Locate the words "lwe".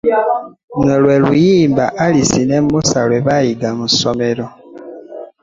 1.03-1.15, 3.09-3.19